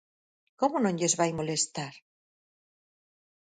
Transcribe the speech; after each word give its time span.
¿Como 0.59 0.77
non 0.81 0.97
lles 0.99 1.17
vai 1.19 1.31
molestar? 1.33 1.93